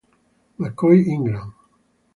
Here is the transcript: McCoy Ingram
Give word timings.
McCoy 0.59 0.97
Ingram 1.13 1.49